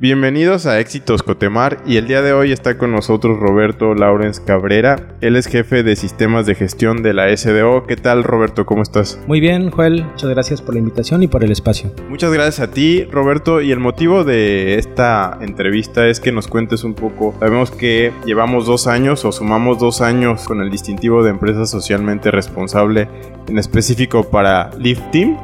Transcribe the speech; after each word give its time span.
Bienvenidos 0.00 0.64
a 0.64 0.80
Éxitos 0.80 1.22
Cotemar 1.22 1.82
y 1.84 1.98
el 1.98 2.06
día 2.06 2.22
de 2.22 2.32
hoy 2.32 2.52
está 2.52 2.78
con 2.78 2.90
nosotros 2.90 3.38
Roberto 3.38 3.94
Laurens 3.94 4.40
Cabrera. 4.40 4.96
Él 5.20 5.36
es 5.36 5.46
jefe 5.46 5.82
de 5.82 5.94
sistemas 5.94 6.46
de 6.46 6.54
gestión 6.54 7.02
de 7.02 7.12
la 7.12 7.36
SDO. 7.36 7.86
¿Qué 7.86 7.96
tal 7.96 8.24
Roberto? 8.24 8.64
¿Cómo 8.64 8.80
estás? 8.80 9.20
Muy 9.26 9.40
bien, 9.40 9.70
Joel. 9.70 10.04
Muchas 10.04 10.30
gracias 10.30 10.62
por 10.62 10.72
la 10.72 10.78
invitación 10.78 11.22
y 11.22 11.28
por 11.28 11.44
el 11.44 11.52
espacio. 11.52 11.92
Muchas 12.08 12.32
gracias 12.32 12.60
a 12.60 12.70
ti, 12.70 13.04
Roberto. 13.12 13.60
Y 13.60 13.72
el 13.72 13.78
motivo 13.78 14.24
de 14.24 14.76
esta 14.76 15.36
entrevista 15.42 16.08
es 16.08 16.18
que 16.18 16.32
nos 16.32 16.48
cuentes 16.48 16.82
un 16.82 16.94
poco. 16.94 17.34
Sabemos 17.38 17.70
que 17.70 18.10
llevamos 18.24 18.64
dos 18.64 18.86
años 18.86 19.26
o 19.26 19.32
sumamos 19.32 19.78
dos 19.80 20.00
años 20.00 20.44
con 20.44 20.62
el 20.62 20.70
distintivo 20.70 21.22
de 21.22 21.28
empresa 21.28 21.66
socialmente 21.66 22.30
responsable, 22.30 23.06
en 23.48 23.58
específico 23.58 24.30
para 24.30 24.70
Lift 24.78 25.10
Team 25.10 25.36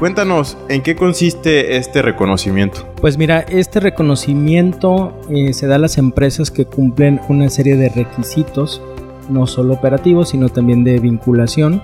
Cuéntanos, 0.00 0.56
¿en 0.70 0.80
qué 0.80 0.96
consiste 0.96 1.76
este 1.76 2.00
reconocimiento? 2.00 2.88
Pues 3.02 3.18
mira, 3.18 3.40
este 3.40 3.80
reconocimiento 3.80 5.12
eh, 5.28 5.52
se 5.52 5.66
da 5.66 5.74
a 5.74 5.78
las 5.78 5.98
empresas 5.98 6.50
que 6.50 6.64
cumplen 6.64 7.20
una 7.28 7.50
serie 7.50 7.76
de 7.76 7.90
requisitos, 7.90 8.80
no 9.28 9.46
solo 9.46 9.74
operativos, 9.74 10.30
sino 10.30 10.48
también 10.48 10.84
de 10.84 10.98
vinculación, 11.00 11.82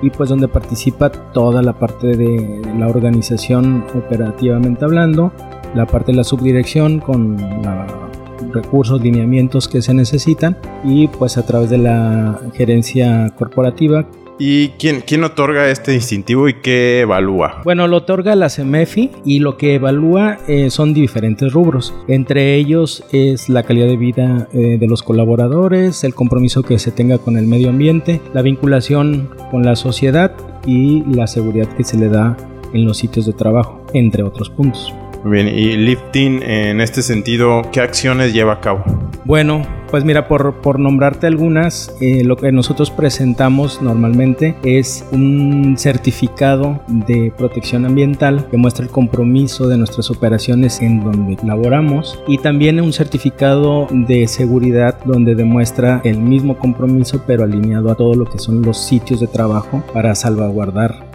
y 0.00 0.10
pues 0.10 0.28
donde 0.28 0.46
participa 0.46 1.10
toda 1.10 1.60
la 1.60 1.72
parte 1.72 2.16
de 2.16 2.62
la 2.78 2.86
organización 2.86 3.84
operativamente 3.96 4.84
hablando, 4.84 5.32
la 5.74 5.86
parte 5.86 6.12
de 6.12 6.18
la 6.18 6.24
subdirección 6.24 7.00
con 7.00 7.36
los 7.36 8.54
recursos, 8.54 9.02
lineamientos 9.02 9.66
que 9.66 9.82
se 9.82 9.92
necesitan, 9.92 10.56
y 10.84 11.08
pues 11.08 11.36
a 11.36 11.44
través 11.44 11.70
de 11.70 11.78
la 11.78 12.38
gerencia 12.54 13.28
corporativa 13.36 14.06
¿Y 14.38 14.68
quién, 14.70 15.00
quién 15.00 15.24
otorga 15.24 15.70
este 15.70 15.92
distintivo 15.92 16.48
y 16.48 16.54
qué 16.54 17.00
evalúa? 17.00 17.62
Bueno, 17.64 17.88
lo 17.88 17.98
otorga 17.98 18.34
la 18.34 18.50
CEMEFI 18.50 19.10
y 19.24 19.38
lo 19.38 19.56
que 19.56 19.76
evalúa 19.76 20.38
eh, 20.46 20.70
son 20.70 20.92
diferentes 20.92 21.52
rubros. 21.52 21.94
Entre 22.06 22.54
ellos 22.56 23.04
es 23.12 23.48
la 23.48 23.62
calidad 23.62 23.86
de 23.86 23.96
vida 23.96 24.48
eh, 24.52 24.76
de 24.78 24.86
los 24.86 25.02
colaboradores, 25.02 26.04
el 26.04 26.14
compromiso 26.14 26.62
que 26.62 26.78
se 26.78 26.90
tenga 26.90 27.18
con 27.18 27.38
el 27.38 27.46
medio 27.46 27.70
ambiente, 27.70 28.20
la 28.34 28.42
vinculación 28.42 29.30
con 29.50 29.62
la 29.64 29.74
sociedad 29.74 30.32
y 30.66 31.02
la 31.04 31.26
seguridad 31.26 31.68
que 31.74 31.84
se 31.84 31.96
le 31.96 32.08
da 32.08 32.36
en 32.72 32.84
los 32.84 32.98
sitios 32.98 33.24
de 33.24 33.32
trabajo, 33.32 33.86
entre 33.94 34.22
otros 34.22 34.50
puntos. 34.50 34.92
Bien, 35.28 35.48
y 35.48 35.76
Lifting 35.76 36.40
en 36.44 36.80
este 36.80 37.02
sentido, 37.02 37.62
¿qué 37.72 37.80
acciones 37.80 38.32
lleva 38.32 38.54
a 38.54 38.60
cabo? 38.60 38.84
Bueno, 39.24 39.62
pues 39.90 40.04
mira, 40.04 40.28
por, 40.28 40.60
por 40.60 40.78
nombrarte 40.78 41.26
algunas, 41.26 41.94
eh, 42.00 42.22
lo 42.24 42.36
que 42.36 42.52
nosotros 42.52 42.90
presentamos 42.90 43.82
normalmente 43.82 44.56
es 44.62 45.04
un 45.10 45.76
certificado 45.78 46.80
de 46.86 47.32
protección 47.36 47.86
ambiental 47.86 48.46
que 48.50 48.56
muestra 48.56 48.84
el 48.84 48.90
compromiso 48.90 49.68
de 49.68 49.78
nuestras 49.78 50.10
operaciones 50.10 50.80
en 50.80 51.02
donde 51.02 51.36
laboramos 51.44 52.20
y 52.28 52.38
también 52.38 52.80
un 52.80 52.92
certificado 52.92 53.88
de 53.90 54.28
seguridad 54.28 54.98
donde 55.04 55.34
demuestra 55.34 56.00
el 56.04 56.18
mismo 56.18 56.58
compromiso 56.58 57.22
pero 57.26 57.44
alineado 57.44 57.90
a 57.90 57.94
todo 57.96 58.14
lo 58.14 58.26
que 58.26 58.38
son 58.38 58.62
los 58.62 58.78
sitios 58.78 59.20
de 59.20 59.26
trabajo 59.26 59.82
para 59.92 60.14
salvaguardar 60.14 61.05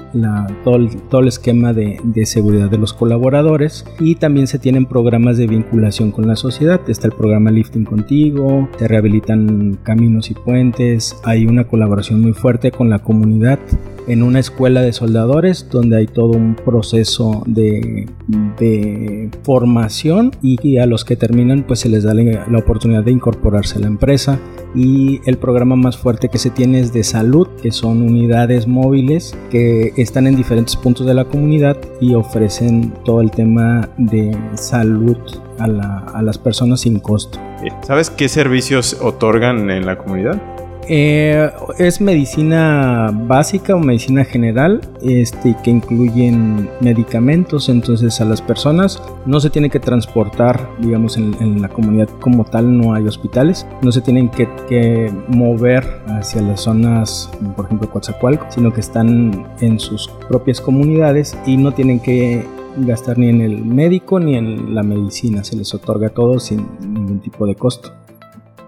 todo, 0.64 0.76
el, 1.22 1.28
esquema 1.28 1.74
de, 1.74 2.00
seguridad 2.26 2.70
de 2.70 2.78
los 2.78 2.94
colaboradores. 2.94 3.86
Y 4.00 4.16
también 4.16 4.48
se 4.48 4.60
tienen 4.60 4.86
programas 4.86 5.38
de 5.38 5.48
vinculación 5.48 6.12
con 6.12 6.28
la 6.28 6.36
sociedad. 6.36 6.82
Está 6.88 7.08
el 7.08 7.14
programa 7.14 7.52
Lifting 7.52 7.86
Contigo, 7.86 8.70
te 8.78 8.88
rehabilitan 8.88 9.78
caminos 9.84 10.32
y 10.32 10.34
puentes, 10.34 11.16
hay 11.24 11.46
una 11.46 11.66
colaboración 11.66 12.22
muy 12.22 12.34
fuerte 12.34 12.72
con 12.72 12.90
la 12.90 13.00
comunidad 13.00 13.60
en 14.12 14.24
una 14.24 14.40
escuela 14.40 14.82
de 14.82 14.92
soldadores 14.92 15.68
donde 15.72 15.98
hay 15.98 16.08
todo 16.08 16.32
un 16.32 16.56
proceso 16.56 17.44
de, 17.46 18.08
formación 19.44 20.32
y, 20.42 20.78
a 20.78 20.86
los 20.86 21.06
que 21.06 21.16
terminan 21.16 21.64
pues 21.64 21.80
se 21.80 21.90
les 21.90 22.04
da 22.04 22.14
la, 22.14 22.58
oportunidad 22.58 23.04
de 23.04 23.12
incorporarse 23.12 23.78
a 23.78 23.82
la 23.82 23.88
empresa 23.88 24.40
y 24.76 25.22
el 25.26 25.38
programa 25.38 25.76
más 25.76 25.98
fuerte 25.98 26.30
que 26.30 26.38
se 26.38 26.50
tiene 26.50 26.80
es 26.80 26.94
de 26.94 27.04
salud 27.04 27.48
que 27.62 27.72
son 27.72 28.02
unidades 28.02 28.68
móviles 28.68 29.36
que 29.50 29.94
están 29.98 30.28
en 30.28 30.36
diferentes 30.36 30.76
puntos 30.76 31.08
de 31.08 31.14
la 31.14 31.26
comunidad 31.26 31.78
y 32.00 32.14
ofrecen 32.14 32.94
todo 33.06 33.22
el 33.22 33.32
tema 33.32 33.90
de 33.98 34.38
salud 34.56 35.18
a, 35.58 35.66
a 36.14 36.22
las 36.22 36.38
personas 36.38 36.82
sin 36.82 37.00
costo. 37.00 37.40
¿Sabes 37.84 38.10
qué 38.10 38.28
servicios 38.28 38.98
otorgan 39.02 39.70
en 39.70 39.86
la 39.86 39.98
comunidad? 39.98 40.42
Eh, 40.88 41.50
es 41.78 42.02
medicina 42.02 43.12
básica 43.14 43.76
o 43.76 43.80
medicina 43.80 44.26
general, 44.26 44.82
este, 45.02 45.56
que 45.64 45.70
incluyen 45.70 46.70
medicamentos, 46.82 47.70
entonces 47.70 48.20
a 48.20 48.26
las 48.26 48.42
personas 48.42 49.02
no 49.26 49.40
se 49.40 49.50
tiene 49.50 49.70
que 49.70 49.80
transportar, 49.80 50.70
digamos, 50.80 51.18
en, 51.18 51.62
la 51.62 51.70
comunidad 51.70 52.10
como 52.20 52.46
tal 52.46 52.78
no 52.78 52.94
hay 52.94 53.06
hospitales, 53.06 53.68
no 53.82 53.92
se 53.92 54.02
tienen 54.02 54.30
que, 54.30 54.50
mover 55.28 56.02
hacia 56.08 56.42
las 56.42 56.62
zonas, 56.62 57.30
por 57.56 57.66
ejemplo, 57.66 57.90
Coatzacoalco, 57.90 58.48
sino 58.50 58.74
que 58.74 58.80
están 58.80 59.46
en 59.60 59.80
sus 59.80 60.10
propias 60.28 60.60
comunidades 60.60 61.38
y 61.46 61.58
no 61.58 61.74
tienen 61.74 62.00
que 62.00 62.46
gastar 62.78 63.18
ni 63.18 63.30
en 63.30 63.42
el 63.42 63.64
médico 63.64 64.20
ni 64.20 64.36
en 64.36 64.74
la 64.74 64.84
medicina, 64.84 65.44
se 65.44 65.56
les 65.56 65.74
otorga 65.74 66.10
todo 66.10 66.40
sin 66.40 66.68
ningún 66.82 67.20
tipo 67.20 67.46
de 67.46 67.56
costo. 67.56 67.94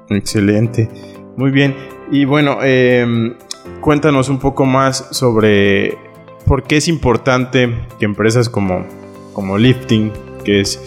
Excelente. 0.10 0.90
Muy 1.36 1.52
bien. 1.52 1.74
Y 2.14 2.26
bueno, 2.26 2.60
em, 2.62 3.34
cuéntanos 3.82 4.30
un 4.30 4.38
poco 4.38 4.68
más 4.68 5.08
sobre 5.10 5.98
por 6.46 6.62
qué 6.62 6.78
es 6.78 6.88
importante 6.88 7.88
que 7.98 8.06
empresas 8.06 8.50
como, 8.50 8.86
como 9.34 9.58
Lifting, 9.58 10.12
que 10.46 10.62
es 10.62 10.80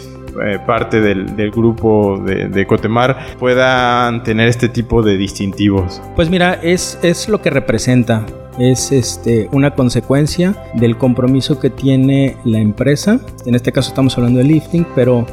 eh, 0.44 0.60
parte 0.64 1.00
del, 1.00 1.50
grupo 1.50 2.16
de, 2.24 2.66
Cotemar, 2.68 3.36
puedan 3.40 4.22
tener 4.22 4.46
este 4.46 4.68
tipo 4.68 5.02
de 5.02 5.16
distintivos. 5.16 6.00
Pues 6.14 6.30
mira, 6.30 6.60
es, 6.62 6.96
es 7.02 7.28
lo 7.28 7.42
que 7.42 7.50
representa. 7.50 8.24
Es 8.60 8.92
este, 8.92 9.48
una 9.50 9.72
consecuencia 9.72 10.54
del 10.74 10.96
compromiso 10.96 11.58
que 11.58 11.70
tiene 11.70 12.36
la 12.44 12.60
empresa. 12.60 13.18
En 13.46 13.56
este 13.56 13.72
caso 13.72 13.88
estamos 13.88 14.16
hablando 14.16 14.38
de 14.38 14.44
lifting, 14.44 14.86
pero 14.94 15.26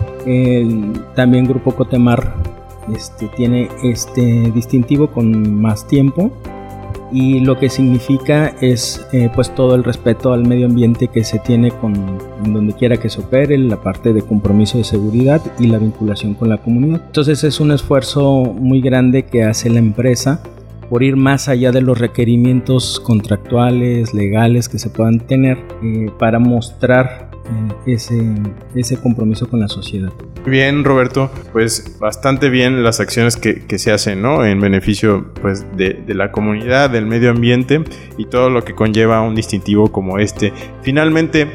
también 1.15 1.45
Grupo 1.45 1.75
Cotemar 1.75 2.33
este, 2.93 3.27
tiene 3.29 3.69
este 3.83 4.51
distintivo 4.51 5.07
con 5.11 5.61
más 5.61 5.87
tiempo 5.87 6.31
y 7.13 7.41
lo 7.41 7.59
que 7.59 7.69
significa 7.69 8.47
es 8.59 9.05
eh, 9.13 9.29
pues 9.33 9.53
todo 9.53 9.75
el 9.75 9.83
respeto 9.83 10.33
al 10.33 10.47
medio 10.47 10.65
ambiente 10.65 11.09
que 11.09 11.23
se 11.23 11.37
tiene 11.37 11.69
con 11.71 11.93
donde 12.43 12.73
quiera 12.73 12.97
que 12.97 13.09
se 13.09 13.21
opere, 13.21 13.55
la 13.57 13.81
parte 13.81 14.13
de 14.13 14.23
compromiso 14.23 14.79
de 14.79 14.83
seguridad 14.83 15.41
y 15.59 15.67
la 15.67 15.77
vinculación 15.77 16.33
con 16.33 16.49
la 16.49 16.57
comunidad. 16.57 17.01
Entonces 17.05 17.43
es 17.43 17.59
un 17.59 17.71
esfuerzo 17.71 18.43
muy 18.43 18.81
grande 18.81 19.23
que 19.23 19.43
hace 19.43 19.69
la 19.69 19.79
empresa 19.79 20.41
por 20.89 21.03
ir 21.03 21.15
más 21.15 21.49
allá 21.49 21.71
de 21.71 21.81
los 21.81 21.99
requerimientos 21.99 22.99
contractuales, 22.99 24.13
legales 24.13 24.67
que 24.67 24.79
se 24.79 24.89
puedan 24.89 25.19
tener 25.19 25.59
eh, 25.83 26.11
para 26.17 26.39
mostrar 26.39 27.32
ese, 27.85 28.21
ese 28.75 28.97
compromiso 28.97 29.47
con 29.47 29.59
la 29.59 29.67
sociedad. 29.67 30.11
Bien, 30.45 30.83
Roberto, 30.83 31.31
pues 31.53 31.97
bastante 31.99 32.49
bien 32.49 32.83
las 32.83 32.99
acciones 32.99 33.37
que, 33.37 33.65
que 33.65 33.79
se 33.79 33.91
hacen, 33.91 34.21
¿no? 34.21 34.45
En 34.45 34.59
beneficio 34.59 35.27
pues, 35.41 35.65
de, 35.77 35.93
de, 36.05 36.13
la 36.13 36.31
comunidad, 36.31 36.89
del 36.89 37.05
medio 37.05 37.31
ambiente 37.31 37.83
y 38.17 38.25
todo 38.25 38.49
lo 38.49 38.63
que 38.63 38.75
conlleva 38.75 39.21
un 39.21 39.35
distintivo 39.35 39.91
como 39.91 40.19
este. 40.19 40.51
Finalmente, 40.81 41.47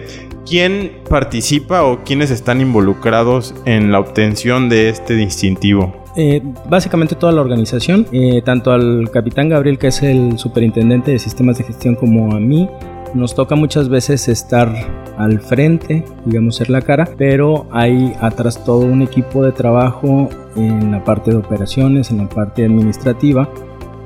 ¿quién 0.47 0.93
participa 1.09 1.85
o 1.85 2.03
quiénes 2.03 2.31
están 2.31 2.61
involucrados 2.61 3.55
en 3.67 3.93
la 3.93 4.01
obtención 4.01 4.69
de 4.71 4.89
este 4.89 5.15
distintivo? 5.15 6.05
Eh, 6.17 6.43
básicamente 6.69 7.15
toda 7.15 7.33
la 7.33 7.41
organización, 7.43 8.07
eh, 8.11 8.43
tanto 8.45 8.73
al 8.73 9.09
capitán 9.13 9.51
Gabriel, 9.51 9.79
que 9.79 9.89
es 9.89 10.03
el 10.03 10.39
superintendente 10.39 11.13
de 11.13 11.19
sistemas 11.19 11.59
de 11.59 11.65
gestión, 11.65 11.95
como 11.95 12.35
a 12.35 12.41
mí, 12.41 12.69
nos 13.15 13.35
toca 13.35 13.55
muchas 13.55 13.89
veces 13.89 14.29
estar 14.29 14.73
al 15.17 15.41
frente, 15.41 16.05
digamos 16.25 16.57
ser 16.57 16.71
la 16.71 16.83
cara, 16.83 17.09
pero 17.17 17.67
hay 17.71 18.15
atrás 18.21 18.63
todo 18.65 18.81
un 18.81 19.03
equipo 19.03 19.43
de 19.43 19.53
trabajo 19.53 20.29
en 20.57 20.91
la 20.93 21.05
parte 21.05 21.31
de 21.31 21.37
operaciones, 21.37 22.11
en 22.11 22.19
la 22.19 22.29
parte 22.29 22.65
administrativa, 22.65 23.49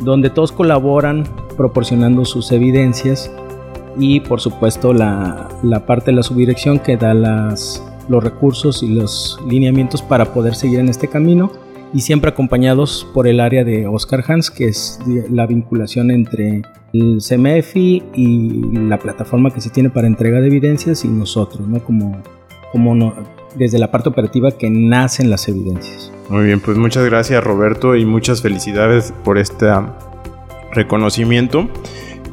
donde 0.01 0.31
todos 0.31 0.53
colaboran 0.53 1.25
proporcionando 1.57 2.25
sus 2.25 2.53
evidencias 2.53 3.31
y 3.99 4.21
por 4.21 4.41
supuesto 4.41 4.93
la, 4.93 5.49
parte 5.87 6.11
de 6.11 6.17
la 6.17 6.23
subdirección 6.23 6.79
que 6.79 6.97
da 6.97 7.15
las, 7.15 7.83
los 8.09 8.23
recursos 8.23 8.83
y 8.83 8.89
los 8.89 9.39
lineamientos 9.47 10.03
para 10.03 10.33
poder 10.33 10.55
seguir 10.55 10.81
en 10.81 10.89
este 10.89 11.09
camino 11.09 11.53
y 11.93 12.01
siempre 12.01 12.31
acompañados 12.31 13.07
por 13.13 13.27
el 13.27 13.41
área 13.41 13.65
de 13.65 13.87
Oscar 13.87 14.25
Hans, 14.27 14.51
que 14.51 14.69
es 14.69 14.99
la 15.31 15.47
vinculación 15.47 16.11
entre 16.11 16.63
el 16.93 17.19
CMFI 17.27 18.03
y 18.15 18.63
la 18.89 18.99
plataforma 18.99 19.51
que 19.51 19.61
se 19.61 19.71
tiene 19.71 19.91
para 19.91 20.07
entrega 20.07 20.41
de 20.41 20.47
evidencias 20.47 21.05
y 21.05 21.09
nosotros, 21.09 21.67
¿no? 21.67 21.83
Como, 21.83 22.23
como 22.71 22.95
no, 22.95 23.15
desde 23.57 23.79
la 23.79 23.91
parte 23.91 24.09
operativa 24.09 24.51
que 24.53 24.71
nacen 24.71 25.31
las 25.31 25.49
evidencias. 25.49 26.13
Muy 26.29 26.47
bien, 26.47 26.61
pues 26.61 26.79
muchas 26.79 27.05
gracias 27.05 27.43
Roberto 27.43 27.97
y 27.97 28.05
muchas 28.05 28.43
felicidades 28.43 29.13
por 29.25 29.39
este 29.39 29.69
reconocimiento 30.73 31.69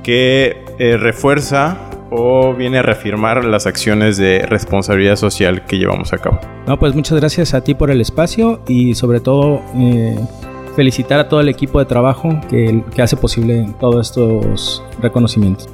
que 0.04 0.64
eh, 0.78 0.98
refuerza 0.98 1.89
o 2.12 2.54
viene 2.54 2.80
a 2.80 2.82
reafirmar 2.82 3.46
las 3.46 3.68
acciones 3.68 4.18
de 4.18 4.46
responsabilidad 4.48 5.16
social 5.16 5.66
que 5.66 5.78
llevamos 5.78 6.14
a 6.14 6.18
cabo. 6.18 6.40
No, 6.68 6.78
pues 6.80 6.96
muchas 6.96 7.20
gracias 7.20 7.54
a 7.54 7.62
ti 7.62 7.74
por 7.74 7.92
el 7.92 8.02
espacio 8.02 8.62
y 8.68 8.96
sobre 8.96 9.20
todo 9.20 9.62
eh, 9.76 10.18
felicitar 10.76 11.20
a 11.20 11.30
todo 11.30 11.42
el 11.42 11.50
equipo 11.50 11.80
de 11.80 11.86
trabajo 11.86 12.30
que, 12.50 12.84
que 12.96 13.02
hace 13.02 13.18
posible 13.18 13.74
todos 13.80 14.08
estos 14.08 14.84
reconocimientos. 15.02 15.70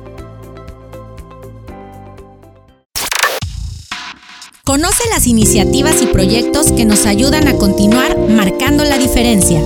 Conoce 4.64 5.04
las 5.12 5.28
iniciativas 5.28 6.02
y 6.02 6.08
proyectos 6.08 6.72
que 6.72 6.86
nos 6.86 7.06
ayudan 7.06 7.48
a 7.48 7.54
continuar 7.54 8.18
marcando 8.18 8.84
la 8.84 8.98
diferencia. 8.98 9.62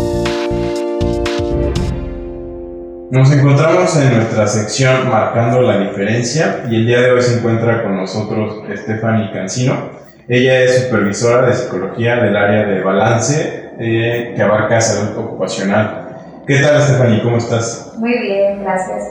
Nos 3.12 3.32
encontramos 3.32 3.98
en 3.98 4.16
nuestra 4.16 4.46
sección 4.46 5.10
Marcando 5.10 5.62
la 5.62 5.80
Diferencia 5.80 6.66
y 6.70 6.76
el 6.76 6.86
día 6.86 7.02
de 7.02 7.12
hoy 7.12 7.22
se 7.24 7.40
encuentra 7.40 7.82
con 7.82 7.98
nosotros 7.98 8.62
Stephanie 8.76 9.32
Cancino. 9.32 9.90
Ella 10.28 10.60
es 10.60 10.84
supervisora 10.84 11.48
de 11.48 11.54
psicología 11.54 12.18
del 12.18 12.38
área 12.38 12.68
de 12.68 12.82
balance 12.82 13.72
eh, 13.80 14.34
que 14.36 14.42
abarca 14.44 14.80
salud 14.80 15.18
ocupacional. 15.18 16.20
¿Qué 16.46 16.60
tal 16.60 16.80
Stephanie? 16.84 17.24
¿Cómo 17.24 17.38
estás? 17.38 17.94
Muy 17.98 18.16
bien, 18.20 18.62
gracias. 18.62 19.06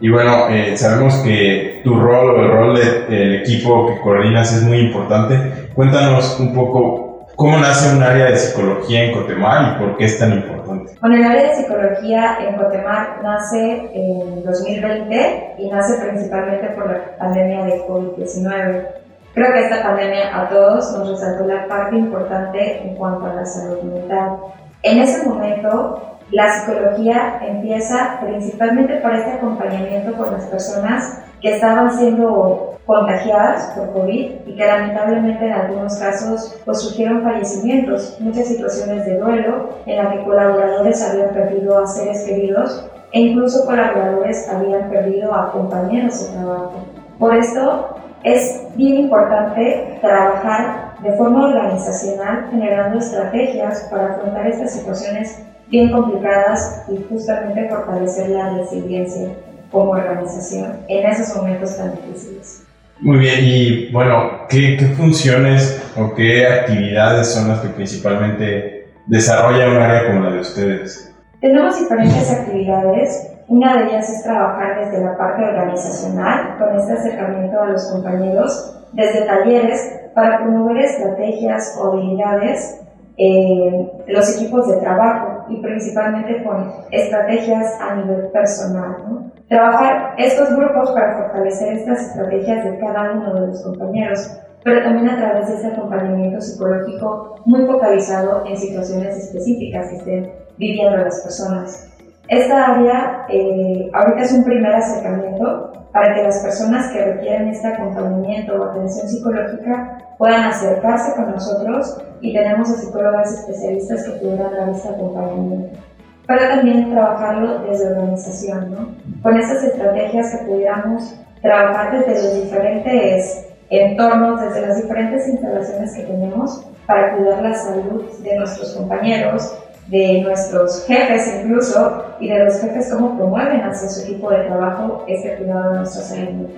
Y 0.00 0.08
bueno, 0.08 0.48
eh, 0.50 0.76
sabemos 0.76 1.16
que 1.24 1.80
tu 1.82 1.98
rol 1.98 2.36
o 2.36 2.40
el 2.40 2.50
rol 2.52 2.78
del 3.08 3.34
equipo 3.40 3.88
que 3.88 4.00
coordinas 4.00 4.52
es 4.52 4.62
muy 4.62 4.78
importante. 4.78 5.70
Cuéntanos 5.74 6.38
un 6.38 6.54
poco 6.54 7.06
¿Cómo 7.36 7.58
nace 7.58 7.94
un 7.94 8.02
área 8.02 8.30
de 8.30 8.36
psicología 8.38 9.04
en 9.04 9.12
Cotemar 9.12 9.76
y 9.76 9.78
por 9.78 9.98
qué 9.98 10.06
es 10.06 10.18
tan 10.18 10.32
importante? 10.32 10.65
Bueno, 11.00 11.16
el 11.16 11.24
área 11.24 11.48
de 11.50 11.56
psicología 11.56 12.38
en 12.40 12.56
Cotemar 12.56 13.20
nace 13.22 13.90
en 13.92 14.42
2020 14.42 15.56
y 15.58 15.68
nace 15.68 16.02
principalmente 16.02 16.68
por 16.70 16.90
la 16.90 17.16
pandemia 17.18 17.64
de 17.64 17.86
COVID-19. 17.86 18.86
Creo 19.34 19.52
que 19.52 19.60
esta 19.60 19.82
pandemia 19.82 20.40
a 20.40 20.48
todos 20.48 20.96
nos 20.96 21.10
resaltó 21.10 21.44
la 21.44 21.68
parte 21.68 21.96
importante 21.96 22.82
en 22.82 22.94
cuanto 22.94 23.26
a 23.26 23.34
la 23.34 23.44
salud 23.44 23.82
mental. 23.82 24.38
En 24.82 24.98
ese 25.00 25.28
momento, 25.28 26.18
la 26.30 26.48
psicología 26.48 27.40
empieza 27.46 28.18
principalmente 28.22 28.96
por 28.96 29.14
este 29.14 29.32
acompañamiento 29.32 30.16
con 30.16 30.32
las 30.32 30.46
personas 30.46 31.20
que 31.42 31.56
estaban 31.56 31.92
siendo 31.92 32.75
contagiadas 32.86 33.72
por 33.76 33.92
COVID 33.92 34.30
y 34.46 34.56
que 34.56 34.66
lamentablemente 34.66 35.44
en 35.44 35.52
algunos 35.52 35.98
casos 35.98 36.56
pues 36.64 36.80
surgieron 36.80 37.22
fallecimientos, 37.22 38.16
muchas 38.20 38.46
situaciones 38.46 39.04
de 39.04 39.18
duelo 39.18 39.70
en 39.86 39.96
las 39.96 40.14
que 40.14 40.24
colaboradores 40.24 41.02
habían 41.02 41.30
perdido 41.30 41.78
a 41.78 41.86
seres 41.86 42.22
queridos 42.24 42.88
e 43.12 43.20
incluso 43.20 43.66
colaboradores 43.66 44.48
habían 44.48 44.88
perdido 44.88 45.34
a 45.34 45.50
compañeros 45.50 46.26
de 46.26 46.36
trabajo. 46.36 46.74
Por 47.18 47.34
esto 47.34 47.96
es 48.22 48.66
bien 48.76 48.96
importante 48.96 49.98
trabajar 50.00 50.94
de 51.02 51.12
forma 51.12 51.48
organizacional 51.48 52.48
generando 52.50 52.98
estrategias 52.98 53.88
para 53.90 54.14
afrontar 54.14 54.46
estas 54.46 54.72
situaciones 54.72 55.42
bien 55.68 55.90
complicadas 55.90 56.84
y 56.88 57.04
justamente 57.08 57.68
fortalecer 57.68 58.30
la 58.30 58.50
resiliencia 58.50 59.30
como 59.72 59.90
organización 59.90 60.78
en 60.88 61.06
esos 61.06 61.36
momentos 61.36 61.76
tan 61.76 61.92
difíciles. 61.96 62.66
Muy 63.00 63.18
bien, 63.18 63.40
y 63.42 63.92
bueno, 63.92 64.46
¿qué, 64.48 64.76
¿qué, 64.78 64.86
funciones 64.86 65.92
o 65.96 66.14
qué 66.14 66.46
actividades 66.46 67.34
son 67.34 67.48
las 67.48 67.60
que 67.60 67.68
principalmente 67.68 68.88
desarrolla 69.06 69.68
un 69.68 69.76
área 69.76 70.06
como 70.06 70.20
la 70.20 70.30
de 70.30 70.40
ustedes? 70.40 71.14
Tenemos 71.40 71.78
diferentes 71.78 72.30
actividades. 72.32 73.32
Una 73.48 73.76
de 73.76 73.88
ellas 73.88 74.08
es 74.08 74.22
trabajar 74.22 74.80
desde 74.80 75.04
la 75.04 75.16
parte 75.16 75.44
organizacional, 75.44 76.56
con 76.58 76.74
este 76.76 76.94
acercamiento 76.94 77.60
a 77.60 77.66
los 77.66 77.84
compañeros, 77.92 78.76
desde 78.92 79.26
talleres 79.26 80.00
para 80.14 80.38
promover 80.38 80.78
estrategias 80.78 81.78
o 81.78 81.92
habilidades 81.92 82.80
en 83.18 83.90
los 84.08 84.36
equipos 84.36 84.68
de 84.68 84.76
trabajo 84.78 85.44
y 85.50 85.60
principalmente 85.60 86.42
con 86.42 86.72
estrategias 86.90 87.78
a 87.80 87.96
nivel 87.96 88.28
personal. 88.32 88.96
¿no? 89.06 89.35
Trabajar 89.48 90.14
estos 90.18 90.56
grupos 90.56 90.90
para 90.90 91.18
fortalecer 91.18 91.74
estas 91.74 92.08
estrategias 92.08 92.64
de 92.64 92.78
cada 92.80 93.12
uno 93.12 93.32
de 93.32 93.46
los 93.46 93.62
compañeros, 93.62 94.28
pero 94.64 94.82
también 94.82 95.08
a 95.08 95.16
través 95.18 95.46
de 95.48 95.54
ese 95.54 95.68
acompañamiento 95.68 96.40
psicológico 96.40 97.36
muy 97.44 97.64
focalizado 97.64 98.44
en 98.44 98.56
situaciones 98.56 99.16
específicas 99.16 99.88
que 99.88 99.96
estén 99.98 100.32
viviendo 100.58 100.96
las 100.96 101.20
personas. 101.20 101.92
Esta 102.26 102.74
área 102.74 103.24
eh, 103.28 103.88
ahorita 103.92 104.22
es 104.22 104.32
un 104.32 104.42
primer 104.42 104.74
acercamiento 104.74 105.72
para 105.92 106.12
que 106.16 106.24
las 106.24 106.42
personas 106.42 106.90
que 106.92 107.04
requieren 107.04 107.46
este 107.46 107.68
acompañamiento 107.68 108.60
o 108.60 108.64
atención 108.64 109.08
psicológica 109.08 109.98
puedan 110.18 110.42
acercarse 110.42 111.14
con 111.14 111.30
nosotros 111.30 112.02
y 112.20 112.34
tenemos 112.34 112.68
a 112.68 112.74
psicólogas 112.74 113.32
especialistas 113.32 114.02
que 114.02 114.18
pudieran 114.18 114.52
dar 114.52 114.68
este 114.70 114.88
acompañamiento 114.88 115.78
pero 116.26 116.48
también 116.48 116.90
trabajarlo 116.90 117.60
desde 117.60 117.92
organización, 117.92 118.70
¿no? 118.70 118.88
Con 119.22 119.38
esas 119.38 119.62
estrategias 119.62 120.32
que 120.32 120.44
pudiéramos 120.46 121.14
trabajar 121.42 121.92
desde 121.98 122.22
los 122.22 122.42
diferentes 122.42 123.46
entornos, 123.70 124.40
desde 124.40 124.66
las 124.66 124.82
diferentes 124.82 125.28
instalaciones 125.28 125.94
que 125.94 126.02
tenemos 126.02 126.64
para 126.86 127.16
cuidar 127.16 127.42
la 127.42 127.54
salud 127.54 128.04
de 128.22 128.38
nuestros 128.38 128.74
compañeros, 128.74 129.56
de 129.88 130.22
nuestros 130.22 130.84
jefes 130.86 131.42
incluso, 131.42 132.04
y 132.20 132.28
de 132.28 132.44
los 132.44 132.60
jefes 132.60 132.92
cómo 132.92 133.16
promueven 133.16 133.60
hacia 133.60 133.88
su 133.88 134.02
equipo 134.02 134.30
de 134.30 134.44
trabajo 134.44 135.04
este 135.06 135.36
cuidado 135.36 135.72
de 135.72 135.78
nuestra 135.78 136.02
salud. 136.02 136.48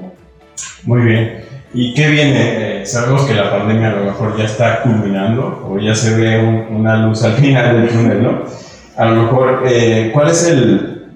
Muy 0.85 1.01
bien. 1.03 1.45
¿Y 1.75 1.93
qué 1.93 2.09
viene? 2.09 2.81
Eh, 2.81 2.87
sabemos 2.87 3.27
que 3.27 3.35
la 3.35 3.51
pandemia 3.51 3.89
a 3.89 3.97
lo 3.97 4.05
mejor 4.05 4.39
ya 4.39 4.45
está 4.45 4.83
culminando 4.83 5.67
o 5.69 5.79
ya 5.79 5.95
se 5.95 6.17
ve 6.17 6.67
una 6.71 6.97
luz 6.97 7.23
al 7.25 7.33
final 7.33 7.83
del 7.83 7.91
túnel, 7.91 8.23
¿no? 8.23 8.43
A 8.99 9.05
lo 9.07 9.23
mejor, 9.23 9.63
eh, 9.65 10.11
¿cuál 10.13 10.29
es 10.29 10.49
el 10.49 11.13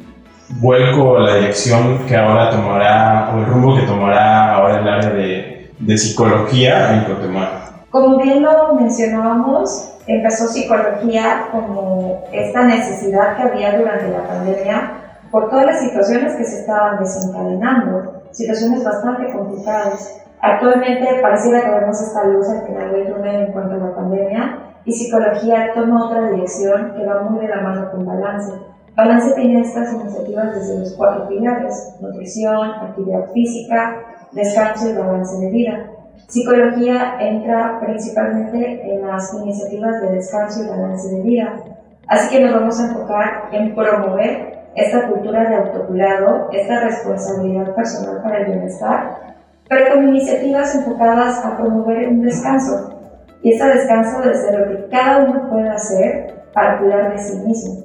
vuelco 0.61 1.11
o 1.11 1.19
la 1.19 1.35
dirección 1.35 2.07
que 2.07 2.17
ahora 2.17 2.51
tomará, 2.51 3.33
o 3.35 3.39
el 3.39 3.47
rumbo 3.47 3.75
que 3.75 3.83
tomará 3.83 4.55
ahora 4.55 4.79
el 4.79 4.89
área 4.89 5.11
de, 5.11 5.71
de 5.81 5.99
psicología 5.99 6.95
en 6.95 7.05
Cotemar? 7.05 7.49
Como 7.91 8.19
bien 8.19 8.43
lo 8.43 8.75
mencionábamos, 8.75 9.95
empezó 10.07 10.47
psicología 10.47 11.49
como 11.51 12.23
esta 12.31 12.65
necesidad 12.67 13.37
que 13.37 13.43
había 13.43 13.77
durante 13.77 14.09
la 14.11 14.29
pandemia 14.29 14.93
por 15.33 15.51
todas 15.51 15.67
las 15.67 15.81
situaciones 15.81 16.37
que 16.37 16.45
se 16.45 16.61
estaban 16.61 17.01
desencadenando, 17.01 18.23
situaciones 18.31 18.85
bastante 18.85 19.33
complicadas. 19.33 20.23
Actualmente 20.41 21.19
pareciera 21.21 21.63
que 21.63 21.71
vemos 21.71 22.01
esta 22.01 22.25
luz 22.27 22.49
al 22.49 22.67
final 22.67 22.93
del 22.93 23.13
túnel 23.13 23.47
en 23.47 23.53
cuanto 23.53 23.75
a 23.75 23.89
la 23.89 23.95
pandemia, 23.97 24.59
y 24.85 24.93
psicología 24.93 25.73
toma 25.75 26.07
otra 26.07 26.31
dirección 26.31 26.93
que 26.95 27.07
va 27.07 27.23
muy 27.23 27.47
de 27.47 27.49
la 27.49 27.61
mano 27.63 27.91
con 27.91 28.05
balance. 28.05 28.53
Balance 28.97 29.35
tiene 29.35 29.61
estas 29.61 29.93
iniciativas 29.95 30.55
desde 30.55 30.81
los 30.81 30.93
cuatro 30.97 31.29
pilares, 31.29 31.95
nutrición, 32.01 32.71
actividad 32.71 33.31
física, 33.33 34.03
descanso 34.33 34.91
y 34.91 34.93
balance 34.95 35.39
de 35.39 35.51
vida. 35.51 35.87
Psicología 36.29 37.17
entra 37.21 37.81
principalmente 37.81 38.93
en 38.93 39.07
las 39.07 39.33
iniciativas 39.35 40.01
de 40.03 40.13
descanso 40.13 40.65
y 40.65 40.69
balance 40.69 41.15
de 41.15 41.23
vida. 41.23 41.57
Así 42.09 42.35
que 42.35 42.45
nos 42.45 42.55
vamos 42.55 42.81
a 42.81 42.89
enfocar 42.89 43.49
en 43.53 43.75
promover 43.75 44.63
esta 44.75 45.09
cultura 45.09 45.49
de 45.49 45.57
autocuidado, 45.57 46.49
esta 46.53 46.81
responsabilidad 46.81 47.75
personal 47.75 48.23
para 48.23 48.39
el 48.39 48.47
bienestar, 48.47 49.35
pero 49.69 49.95
con 49.95 50.09
iniciativas 50.09 50.75
enfocadas 50.75 51.45
a 51.45 51.57
promover 51.57 52.09
un 52.09 52.23
descanso, 52.23 53.02
y 53.43 53.53
ese 53.53 53.67
descanso 53.67 54.21
desde 54.21 54.57
lo 54.57 54.69
que 54.69 54.87
cada 54.89 55.25
uno 55.25 55.49
puede 55.51 55.69
hacer 55.69 56.45
para 56.53 56.79
cuidar 56.79 57.13
de 57.13 57.19
sí 57.19 57.39
mismo. 57.39 57.85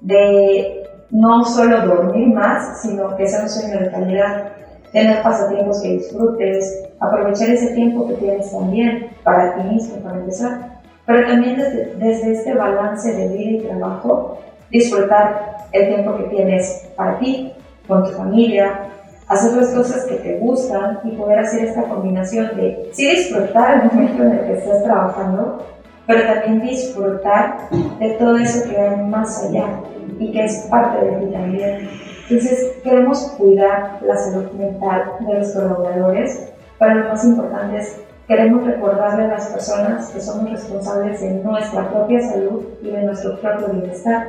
De 0.00 0.84
no 1.10 1.44
solo 1.44 1.86
dormir 1.86 2.28
más, 2.34 2.82
sino 2.82 3.16
que 3.16 3.26
sea 3.26 3.42
un 3.42 3.48
sueño 3.48 3.78
de 3.78 3.90
calidad. 3.90 4.52
Tener 4.92 5.22
pasatiempos 5.22 5.82
que 5.82 5.92
disfrutes, 5.94 6.88
aprovechar 6.98 7.50
ese 7.50 7.74
tiempo 7.74 8.08
que 8.08 8.14
tienes 8.14 8.50
también 8.50 9.10
para 9.22 9.54
ti 9.54 9.62
mismo, 9.68 9.96
para 10.02 10.18
empezar. 10.18 10.80
Pero 11.06 11.26
también 11.26 11.56
desde, 11.56 11.94
desde 11.96 12.32
este 12.32 12.54
balance 12.54 13.12
de 13.12 13.28
vida 13.28 13.50
y 13.50 13.66
trabajo, 13.66 14.38
disfrutar 14.70 15.58
el 15.72 15.88
tiempo 15.88 16.16
que 16.16 16.24
tienes 16.24 16.88
para 16.96 17.18
ti, 17.18 17.52
con 17.86 18.04
tu 18.04 18.10
familia, 18.10 18.88
hacer 19.28 19.52
las 19.52 19.68
cosas 19.70 20.04
que 20.06 20.16
te 20.16 20.38
gustan 20.38 21.00
y 21.04 21.10
poder 21.12 21.40
hacer 21.40 21.66
esta 21.66 21.82
combinación 21.82 22.56
de 22.56 22.90
sí 22.92 23.10
disfrutar 23.10 23.82
el 23.82 23.92
momento 23.92 24.22
en 24.22 24.32
el 24.32 24.46
que 24.46 24.52
estás 24.54 24.82
trabajando, 24.82 25.66
pero 26.06 26.22
también 26.32 26.60
disfrutar 26.60 27.68
de 27.98 28.10
todo 28.18 28.36
eso 28.38 28.68
que 28.68 28.76
hay 28.78 28.96
más 29.04 29.44
allá 29.44 29.80
y 30.18 30.32
que 30.32 30.44
es 30.44 30.66
parte 30.70 31.04
de 31.04 31.16
ti 31.16 31.32
también. 31.32 31.88
Entonces, 32.30 32.72
queremos 32.82 33.34
cuidar 33.38 34.00
la 34.02 34.16
salud 34.16 34.50
mental 34.52 35.12
de 35.20 35.34
los 35.34 35.52
colaboradores, 35.52 36.50
pero 36.78 36.94
lo 36.94 37.08
más 37.08 37.24
importante 37.24 37.78
es 37.78 38.00
queremos 38.26 38.64
recordarle 38.66 39.24
a 39.24 39.28
las 39.28 39.46
personas 39.46 40.10
que 40.10 40.20
somos 40.20 40.50
responsables 40.50 41.20
de 41.20 41.30
nuestra 41.42 41.88
propia 41.90 42.20
salud 42.20 42.62
y 42.82 42.90
de 42.90 43.02
nuestro 43.02 43.40
propio 43.40 43.68
bienestar. 43.68 44.26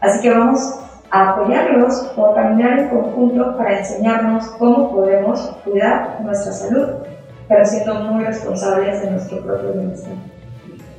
Así 0.00 0.20
que 0.20 0.30
vamos 0.30 0.78
a 1.10 1.30
apoyarlos 1.30 2.12
o 2.16 2.26
a 2.26 2.34
caminar 2.34 2.78
en 2.78 2.88
conjunto 2.88 3.56
para 3.56 3.78
enseñarnos 3.78 4.44
cómo 4.58 4.92
podemos 4.92 5.40
cuidar 5.64 6.20
nuestra 6.22 6.52
salud, 6.52 6.88
pero 7.48 7.64
siendo 7.64 7.94
muy 7.94 8.24
responsables 8.24 9.02
de 9.02 9.10
nuestro 9.10 9.40
propio 9.42 9.72
bienestar. 9.72 10.12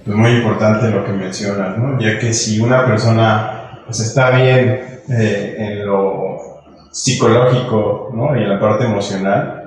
Es 0.05 0.15
muy 0.15 0.31
importante 0.31 0.89
lo 0.89 1.05
que 1.05 1.11
mencionas, 1.11 1.77
¿no? 1.77 1.99
ya 1.99 2.17
que 2.17 2.33
si 2.33 2.59
una 2.59 2.85
persona 2.85 3.81
pues, 3.85 3.99
está 3.99 4.31
bien 4.31 5.01
eh, 5.09 5.55
en 5.57 5.85
lo 5.85 6.37
psicológico 6.91 8.09
¿no? 8.13 8.35
y 8.35 8.43
en 8.43 8.49
la 8.49 8.59
parte 8.59 8.85
emocional, 8.85 9.59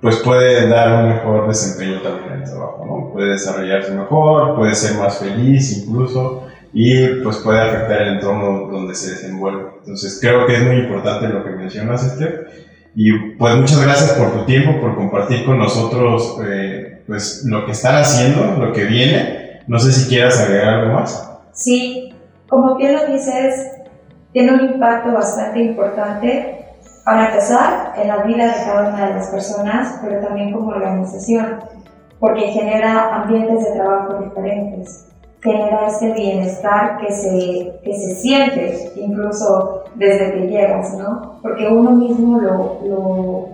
pues 0.00 0.16
puede 0.16 0.68
dar 0.68 1.04
un 1.04 1.08
mejor 1.10 1.48
desempeño 1.48 2.00
también 2.02 2.32
en 2.32 2.42
el 2.42 2.44
trabajo, 2.44 2.84
¿no? 2.86 3.12
Puede 3.12 3.30
desarrollarse 3.30 3.92
mejor, 3.92 4.54
puede 4.54 4.74
ser 4.74 4.98
más 4.98 5.18
feliz 5.18 5.78
incluso 5.78 6.46
y 6.72 7.22
pues 7.22 7.38
puede 7.38 7.60
afectar 7.60 8.02
el 8.02 8.14
entorno 8.14 8.68
donde 8.70 8.94
se 8.94 9.12
desenvuelve. 9.12 9.64
Entonces 9.78 10.18
creo 10.20 10.46
que 10.46 10.56
es 10.56 10.62
muy 10.62 10.76
importante 10.76 11.28
lo 11.28 11.44
que 11.44 11.50
mencionas, 11.50 12.04
Esther. 12.04 12.50
Y 12.94 13.12
pues 13.36 13.54
muchas 13.56 13.82
gracias 13.82 14.12
por 14.12 14.32
tu 14.32 14.44
tiempo, 14.46 14.80
por 14.80 14.96
compartir 14.96 15.44
con 15.44 15.58
nosotros 15.58 16.38
eh, 16.46 17.02
pues 17.06 17.44
lo 17.44 17.66
que 17.66 17.72
están 17.72 17.96
haciendo, 17.96 18.56
lo 18.64 18.72
que 18.72 18.84
viene. 18.84 19.60
No 19.66 19.78
sé 19.78 19.92
si 19.92 20.08
quieras 20.08 20.40
agregar 20.40 20.74
algo 20.74 20.94
más. 20.94 21.30
Sí, 21.52 22.14
como 22.48 22.76
bien 22.76 22.94
lo 22.94 23.06
dices, 23.06 23.70
tiene 24.32 24.52
un 24.52 24.60
impacto 24.74 25.12
bastante 25.12 25.60
importante 25.60 26.56
para 27.04 27.28
empezar 27.28 27.92
en 27.96 28.08
la 28.08 28.18
vida 28.24 28.46
de 28.46 28.64
cada 28.64 28.88
una 28.88 29.06
de 29.06 29.14
las 29.14 29.28
personas, 29.28 30.00
pero 30.02 30.20
también 30.20 30.52
como 30.52 30.68
organización, 30.68 31.60
porque 32.18 32.48
genera 32.48 33.22
ambientes 33.22 33.64
de 33.64 33.72
trabajo 33.72 34.24
diferentes, 34.24 35.06
genera 35.42 35.86
este 35.86 36.12
bienestar 36.12 36.98
que 36.98 37.12
se, 37.12 37.80
que 37.84 37.92
se 37.94 38.14
siente 38.16 38.92
incluso 38.96 39.84
desde 39.94 40.32
que 40.32 40.48
llegas, 40.48 40.94
¿no? 40.94 41.38
Porque 41.42 41.68
uno 41.68 41.92
mismo 41.92 42.40
lo, 42.40 42.80
lo 42.84 43.48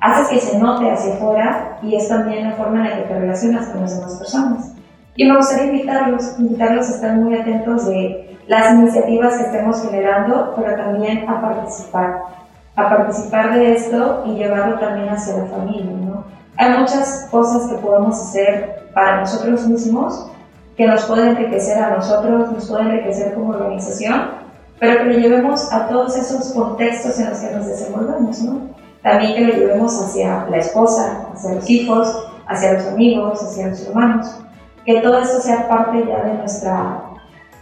haces 0.00 0.28
que 0.28 0.40
se 0.40 0.58
note 0.58 0.90
hacia 0.90 1.14
afuera 1.14 1.78
y 1.82 1.94
es 1.94 2.08
también 2.08 2.48
la 2.48 2.56
forma 2.56 2.78
en 2.78 2.90
la 2.90 2.96
que 2.96 3.08
te 3.08 3.18
relacionas 3.18 3.68
con 3.68 3.82
las 3.82 3.96
demás 3.96 4.16
personas. 4.16 4.74
Y 5.16 5.24
me 5.24 5.36
gustaría 5.36 5.72
invitarlos, 5.72 6.38
invitarlos 6.38 6.88
a 6.88 6.94
estar 6.94 7.16
muy 7.16 7.36
atentos 7.36 7.86
de 7.86 8.36
las 8.46 8.72
iniciativas 8.74 9.36
que 9.36 9.44
estemos 9.44 9.82
generando, 9.82 10.54
pero 10.56 10.76
también 10.76 11.28
a 11.28 11.40
participar 11.40 12.38
a 12.78 12.88
participar 12.88 13.54
de 13.54 13.74
esto 13.74 14.22
y 14.24 14.34
llevarlo 14.34 14.78
también 14.78 15.08
hacia 15.08 15.36
la 15.36 15.46
familia, 15.46 15.90
¿no? 15.90 16.24
Hay 16.56 16.78
muchas 16.78 17.26
cosas 17.28 17.68
que 17.68 17.76
podemos 17.78 18.20
hacer 18.20 18.88
para 18.94 19.20
nosotros 19.20 19.66
mismos 19.66 20.30
que 20.78 20.86
nos 20.86 21.04
pueden 21.06 21.30
enriquecer 21.30 21.76
a 21.76 21.96
nosotros, 21.96 22.52
nos 22.52 22.68
pueden 22.68 22.86
enriquecer 22.86 23.34
como 23.34 23.50
organización, 23.50 24.30
pero 24.78 24.98
que 24.98 25.04
lo 25.06 25.18
llevemos 25.18 25.72
a 25.72 25.88
todos 25.88 26.16
esos 26.16 26.52
contextos 26.52 27.18
en 27.18 27.30
los 27.30 27.38
que 27.40 27.50
nos 27.50 27.66
desenvolvemos, 27.66 28.40
¿no? 28.42 28.60
También 29.02 29.34
que 29.34 29.40
lo 29.40 29.54
llevemos 29.54 30.00
hacia 30.00 30.46
la 30.48 30.56
esposa, 30.58 31.30
hacia 31.34 31.54
los 31.54 31.68
hijos, 31.68 32.28
hacia 32.46 32.74
los 32.74 32.86
amigos, 32.86 33.42
hacia 33.42 33.66
los 33.66 33.88
hermanos. 33.88 34.40
Que 34.86 35.00
todo 35.00 35.18
esto 35.18 35.40
sea 35.40 35.68
parte 35.68 36.06
ya 36.06 36.22
de 36.22 36.34
nuestra 36.34 37.02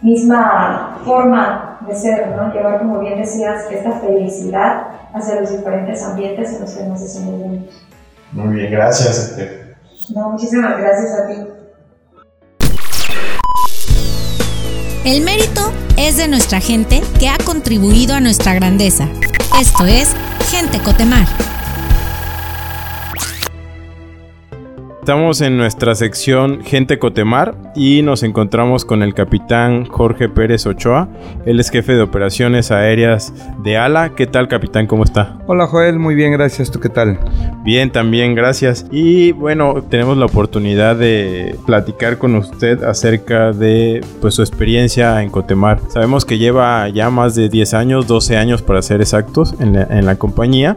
misma 0.03 0.99
forma 1.03 1.79
de 1.87 1.95
ser, 1.95 2.35
¿no? 2.35 2.53
Llevar, 2.53 2.77
como 2.77 2.99
bien 2.99 3.17
decías, 3.17 3.65
esta 3.71 3.93
felicidad 3.93 4.89
hacia 5.11 5.41
los 5.41 5.49
diferentes 5.49 6.03
ambientes 6.03 6.53
en 6.53 6.61
los 6.61 6.71
que 6.71 6.83
nos 6.83 7.01
desenvolvemos. 7.01 7.83
Muy 8.31 8.55
bien, 8.57 8.71
gracias. 8.71 9.35
No, 10.13 10.29
muchísimas 10.29 10.77
gracias 10.77 11.19
a 11.19 11.27
ti. 11.27 11.56
El 15.07 15.21
mérito 15.21 15.71
es 15.95 16.17
de 16.17 16.27
nuestra 16.27 16.59
gente 16.59 17.01
que 17.17 17.29
ha 17.29 17.37
contribuido 17.37 18.13
a 18.13 18.19
nuestra 18.19 18.53
grandeza. 18.53 19.07
Esto 19.57 19.85
es 19.85 20.09
Gente 20.51 20.79
Cotemar. 20.79 21.25
Estamos 25.07 25.39
en 25.39 25.55
nuestra 25.55 25.95
sección 25.95 26.65
Gente 26.65 26.99
Cotemar 26.99 27.55
y 27.77 28.01
nos 28.01 28.23
encontramos 28.23 28.83
con 28.83 29.03
el 29.03 29.13
capitán 29.13 29.85
Jorge 29.85 30.27
Pérez 30.27 30.65
Ochoa. 30.65 31.07
Él 31.45 31.61
es 31.61 31.69
jefe 31.69 31.93
de 31.93 32.01
operaciones 32.01 32.71
aéreas 32.71 33.33
de 33.63 33.77
ALA. 33.77 34.15
¿Qué 34.15 34.27
tal, 34.27 34.49
capitán? 34.49 34.85
¿Cómo 34.85 35.05
está? 35.05 35.37
Hola, 35.47 35.67
Joel. 35.67 35.97
Muy 35.97 36.13
bien, 36.13 36.33
gracias. 36.33 36.71
¿Tú 36.71 36.81
qué 36.81 36.89
tal? 36.89 37.17
Bien, 37.63 37.89
también, 37.89 38.35
gracias. 38.35 38.85
Y 38.91 39.31
bueno, 39.31 39.81
tenemos 39.89 40.17
la 40.17 40.25
oportunidad 40.25 40.97
de 40.97 41.55
platicar 41.65 42.17
con 42.17 42.35
usted 42.35 42.83
acerca 42.83 43.53
de 43.53 44.01
pues, 44.19 44.33
su 44.33 44.41
experiencia 44.41 45.23
en 45.23 45.29
Cotemar. 45.29 45.79
Sabemos 45.87 46.25
que 46.25 46.37
lleva 46.37 46.89
ya 46.89 47.09
más 47.09 47.33
de 47.33 47.47
10 47.47 47.75
años, 47.75 48.07
12 48.07 48.35
años 48.35 48.61
para 48.61 48.81
ser 48.81 48.99
exactos, 48.99 49.55
en 49.61 49.71
la, 49.71 49.83
en 49.83 50.05
la 50.05 50.17
compañía. 50.17 50.75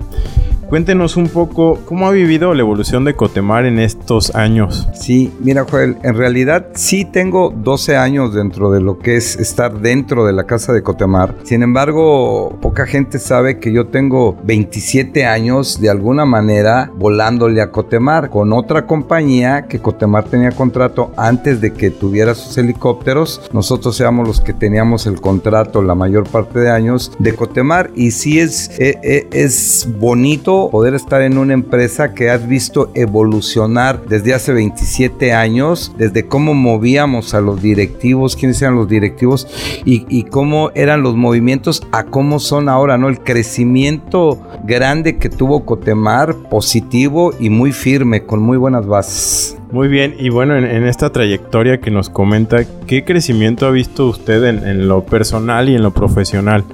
Cuéntenos 0.70 1.16
un 1.16 1.26
poco 1.26 1.80
cómo 1.84 2.06
ha 2.06 2.12
vivido 2.12 2.54
la 2.54 2.60
evolución 2.60 3.04
de 3.04 3.16
Cotemar 3.16 3.64
en 3.64 3.80
estos 3.80 4.36
años. 4.36 4.86
Sí, 4.94 5.32
mira 5.40 5.66
Joel, 5.68 5.96
en 6.04 6.14
realidad 6.14 6.68
sí 6.74 7.04
tengo 7.04 7.50
12 7.50 7.96
años 7.96 8.32
dentro 8.32 8.70
de 8.70 8.80
lo 8.80 9.00
que 9.00 9.16
es 9.16 9.34
estar 9.34 9.80
dentro 9.80 10.24
de 10.24 10.32
la 10.32 10.44
casa 10.44 10.72
de 10.72 10.84
Cotemar. 10.84 11.34
Sin 11.42 11.64
embargo, 11.64 12.56
poca 12.62 12.86
gente 12.86 13.18
sabe 13.18 13.58
que 13.58 13.72
yo 13.72 13.88
tengo 13.88 14.38
27 14.44 15.26
años 15.26 15.80
de 15.80 15.90
alguna 15.90 16.24
manera 16.24 16.92
volándole 16.94 17.62
a 17.62 17.72
Cotemar 17.72 18.30
con 18.30 18.52
otra 18.52 18.86
compañía 18.86 19.66
que 19.66 19.80
Cotemar 19.80 20.26
tenía 20.26 20.52
contrato 20.52 21.10
antes 21.16 21.60
de 21.60 21.72
que 21.72 21.90
tuviera 21.90 22.36
sus 22.36 22.56
helicópteros. 22.58 23.50
Nosotros 23.52 24.00
éramos 24.00 24.28
los 24.28 24.40
que 24.40 24.52
teníamos 24.52 25.08
el 25.08 25.20
contrato 25.20 25.82
la 25.82 25.96
mayor 25.96 26.28
parte 26.28 26.60
de 26.60 26.70
años 26.70 27.10
de 27.18 27.34
Cotemar 27.34 27.90
y 27.96 28.12
sí 28.12 28.38
es, 28.38 28.70
es, 28.78 28.96
e, 29.02 29.28
es 29.32 29.88
bonito 29.98 30.59
poder 30.68 30.94
estar 30.94 31.22
en 31.22 31.38
una 31.38 31.54
empresa 31.54 32.12
que 32.12 32.28
has 32.28 32.46
visto 32.46 32.90
evolucionar 32.94 34.04
desde 34.06 34.34
hace 34.34 34.52
27 34.52 35.32
años, 35.32 35.94
desde 35.96 36.26
cómo 36.26 36.54
movíamos 36.54 37.32
a 37.34 37.40
los 37.40 37.62
directivos, 37.62 38.36
quiénes 38.36 38.60
eran 38.60 38.74
los 38.74 38.88
directivos 38.88 39.46
y, 39.84 40.24
cómo 40.24 40.70
eran 40.74 41.02
los 41.02 41.16
movimientos 41.16 41.82
a 41.92 42.04
cómo 42.04 42.40
son 42.40 42.68
ahora, 42.68 42.98
¿no? 42.98 43.08
El 43.08 43.20
crecimiento 43.20 44.38
grande 44.64 45.16
que 45.16 45.28
tuvo 45.28 45.64
Cotemar, 45.64 46.34
positivo 46.50 47.32
y 47.38 47.48
muy 47.48 47.72
firme, 47.72 48.24
con 48.24 48.40
muy 48.40 48.58
buenas 48.58 48.86
bases. 48.86 49.56
Muy 49.70 49.88
bien, 49.88 50.14
y 50.18 50.28
bueno, 50.28 50.56
en, 50.56 50.84
esta 50.84 51.10
trayectoria 51.10 51.80
que 51.80 51.90
nos 51.90 52.10
comenta, 52.10 52.64
¿qué 52.86 53.04
crecimiento 53.04 53.66
ha 53.66 53.70
visto 53.70 54.08
usted 54.08 54.44
en, 54.44 54.66
en 54.66 54.88
lo 54.88 55.04
personal 55.04 55.68
y 55.68 55.76
en 55.76 55.82
lo 55.82 55.92
profesional? 55.92 56.64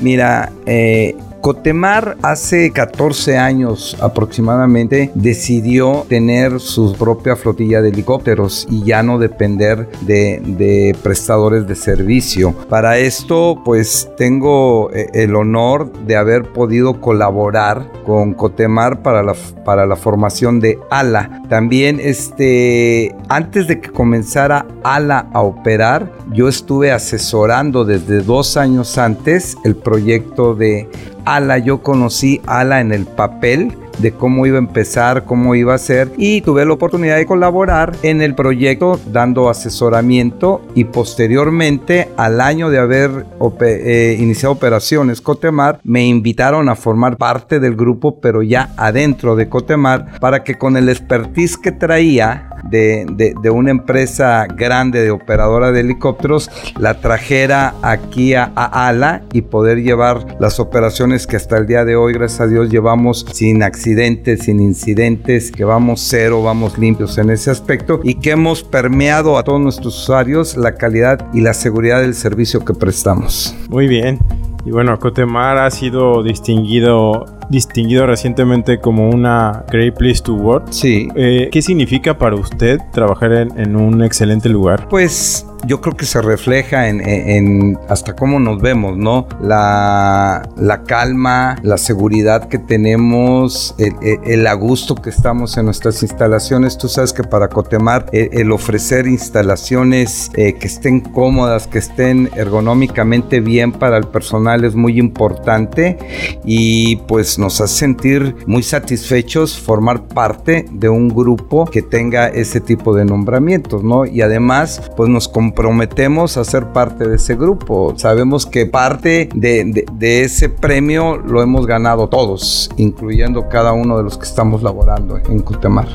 Mira, 0.00 0.50
eh, 0.66 1.14
Cotemar 1.42 2.16
hace 2.22 2.70
14 2.70 3.36
años 3.36 3.96
aproximadamente 4.00 5.10
decidió 5.16 6.06
tener 6.08 6.60
su 6.60 6.94
propia 6.94 7.34
flotilla 7.34 7.82
de 7.82 7.88
helicópteros 7.88 8.64
y 8.70 8.84
ya 8.84 9.02
no 9.02 9.18
depender 9.18 9.88
de, 10.02 10.96
prestadores 11.02 11.66
de 11.66 11.74
servicio. 11.74 12.54
Para 12.68 12.96
esto 12.98 13.60
pues 13.64 14.08
tengo 14.16 14.92
eh, 14.92 15.08
el 15.14 15.34
honor 15.34 15.92
de 16.06 16.14
haber 16.14 16.44
podido 16.52 17.00
colaborar 17.00 17.90
con 18.06 18.34
Cotemar 18.34 19.02
para 19.02 19.24
la, 19.24 19.34
para 19.64 19.84
la 19.84 19.96
formación 19.96 20.60
de 20.60 20.78
ALA. 20.90 21.42
También 21.48 21.98
este, 22.00 23.16
antes 23.28 23.66
de 23.66 23.80
que 23.80 23.90
comenzara 23.90 24.64
ALA 24.84 25.28
a 25.32 25.42
operar, 25.42 26.12
yo 26.32 26.46
estuve 26.46 26.92
asesorando 26.92 27.84
desde 27.84 28.20
dos 28.20 28.56
años 28.56 28.96
antes 28.96 29.56
el 29.64 29.74
proyecto 29.74 30.54
de 30.54 30.88
ALA, 31.24 31.58
yo 31.58 31.82
conocí 31.82 32.40
ALA 32.46 32.80
en 32.80 32.92
el 32.92 33.06
papel 33.06 33.76
de 33.98 34.12
cómo 34.12 34.46
iba 34.46 34.56
a 34.56 34.60
empezar, 34.60 35.24
cómo 35.24 35.54
iba 35.54 35.74
a 35.74 35.78
ser 35.78 36.10
y 36.16 36.40
tuve 36.40 36.64
la 36.64 36.72
oportunidad 36.72 37.16
de 37.16 37.26
colaborar 37.26 37.94
en 38.02 38.22
el 38.22 38.34
proyecto 38.34 38.98
dando 39.12 39.48
asesoramiento 39.48 40.62
y 40.74 40.84
posteriormente 40.84 42.08
al 42.16 42.40
año 42.40 42.70
de 42.70 42.78
haber 42.78 43.26
eh, 43.60 44.16
iniciado 44.18 44.52
operaciones 44.54 45.20
Cotemar 45.20 45.80
me 45.84 46.06
invitaron 46.06 46.68
a 46.68 46.74
formar 46.74 47.16
parte 47.16 47.60
del 47.60 47.76
grupo 47.76 48.20
pero 48.20 48.42
ya 48.42 48.72
adentro 48.76 49.36
de 49.36 49.48
Cotemar 49.48 50.18
para 50.20 50.42
que 50.44 50.56
con 50.56 50.76
el 50.76 50.88
expertise 50.88 51.56
que 51.56 51.72
traía 51.72 52.48
de, 52.64 53.50
una 53.50 53.70
empresa 53.70 54.46
grande 54.46 55.02
de 55.02 55.10
operadora 55.10 55.72
de 55.72 55.80
helicópteros 55.80 56.50
la 56.78 56.94
trajera 56.94 57.74
aquí 57.82 58.34
a, 58.34 58.52
a, 58.54 58.88
ALA 58.88 59.22
y 59.32 59.42
poder 59.42 59.82
llevar 59.82 60.36
las 60.40 60.60
operaciones 60.60 61.26
que 61.26 61.36
hasta 61.36 61.58
el 61.58 61.66
día 61.66 61.84
de 61.84 61.96
hoy, 61.96 62.12
gracias 62.12 62.40
a 62.40 62.46
Dios, 62.46 62.70
llevamos 62.70 63.26
sin 63.32 63.62
accidentes 63.62 63.81
accidentes, 63.82 64.44
sin 64.44 64.60
incidentes, 64.60 65.50
que 65.50 65.64
vamos 65.64 66.06
cero, 66.08 66.40
vamos 66.40 66.78
limpios 66.78 67.18
en 67.18 67.30
ese 67.30 67.50
aspecto 67.50 67.98
y 68.04 68.14
que 68.14 68.30
hemos 68.30 68.62
permeado 68.62 69.36
a 69.36 69.42
todos 69.42 69.60
nuestros 69.60 70.00
usuarios 70.00 70.56
la 70.56 70.76
calidad 70.76 71.26
y 71.34 71.40
la 71.40 71.52
seguridad 71.52 72.00
del 72.00 72.14
servicio 72.14 72.64
que 72.64 72.74
prestamos. 72.74 73.56
Muy 73.68 73.88
bien. 73.88 74.20
Y 74.64 74.70
bueno, 74.70 74.96
Cotemar 75.00 75.58
ha 75.58 75.68
sido 75.72 76.22
distinguido 76.22 77.24
distinguido 77.52 78.06
recientemente 78.06 78.80
como 78.80 79.10
una 79.10 79.64
Great 79.70 79.96
Place 79.96 80.22
to 80.22 80.34
Work. 80.34 80.72
Sí. 80.72 81.08
Eh, 81.14 81.50
¿Qué 81.52 81.62
significa 81.62 82.18
para 82.18 82.34
usted 82.34 82.80
trabajar 82.92 83.32
en, 83.32 83.60
en 83.60 83.76
un 83.76 84.02
excelente 84.02 84.48
lugar? 84.48 84.88
Pues 84.88 85.46
yo 85.64 85.80
creo 85.80 85.96
que 85.96 86.06
se 86.06 86.20
refleja 86.20 86.88
en, 86.88 87.78
hasta 87.88 88.14
cómo 88.14 88.40
nos 88.40 88.60
vemos, 88.60 88.96
¿no? 88.96 89.26
La, 89.40 90.48
la 90.56 90.82
calma, 90.84 91.56
la 91.62 91.78
seguridad 91.78 92.48
que 92.48 92.58
tenemos, 92.58 93.74
el, 93.78 93.94
el, 94.24 94.48
gusto 94.58 94.94
que 94.96 95.10
estamos 95.10 95.56
en 95.56 95.66
nuestras 95.66 96.02
instalaciones. 96.02 96.76
Tú 96.76 96.88
sabes 96.88 97.12
que 97.12 97.22
para 97.22 97.48
Cotemar 97.48 98.06
el, 98.12 98.50
ofrecer 98.52 99.06
instalaciones 99.06 100.30
eh, 100.34 100.54
que 100.54 100.66
estén 100.66 101.00
cómodas, 101.00 101.66
que 101.66 101.78
estén 101.78 102.28
ergonómicamente 102.34 103.40
bien 103.40 103.72
para 103.72 103.96
el 103.96 104.04
personal 104.04 104.64
es 104.64 104.74
muy 104.74 104.98
importante 104.98 105.96
y 106.44 106.96
pues 107.08 107.38
nos 107.42 107.60
hace 107.60 107.74
sentir 107.74 108.36
muy 108.46 108.62
satisfechos 108.62 109.58
formar 109.58 110.06
parte 110.06 110.64
de 110.70 110.88
un 110.88 111.08
grupo 111.08 111.66
que 111.66 111.82
tenga 111.82 112.28
ese 112.28 112.60
tipo 112.60 112.94
de 112.94 113.04
nombramientos, 113.04 113.82
¿no? 113.82 114.06
Y 114.06 114.22
además 114.22 114.80
pues 114.96 115.10
nos 115.10 115.26
comprometemos 115.26 116.36
a 116.36 116.44
ser 116.44 116.66
parte 116.66 117.08
de 117.08 117.16
ese 117.16 117.34
grupo. 117.34 117.94
Sabemos 117.96 118.46
que 118.46 118.66
parte 118.66 119.28
de, 119.34 119.84
ese 120.00 120.48
premio 120.48 121.16
lo 121.16 121.42
hemos 121.42 121.66
ganado 121.66 122.08
todos, 122.08 122.70
incluyendo 122.76 123.48
cada 123.48 123.72
uno 123.72 123.96
de 123.96 124.04
los 124.04 124.16
que 124.16 124.24
estamos 124.24 124.62
laborando 124.62 125.18
en 125.18 125.40
Cutemar. 125.40 125.88